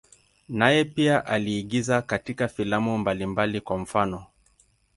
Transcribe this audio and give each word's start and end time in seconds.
Naye 0.49 0.85
pia 0.85 1.25
aliigiza 1.25 2.01
katika 2.01 2.47
filamu 2.47 2.97
mbalimbali, 2.97 3.61
kwa 3.61 3.77
mfano. 3.77 4.25